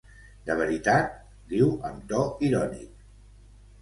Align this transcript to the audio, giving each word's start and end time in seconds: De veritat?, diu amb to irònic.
De 0.45 0.55
veritat?, 0.61 1.19
diu 1.53 1.69
amb 1.91 2.09
to 2.13 2.23
irònic. 2.49 3.05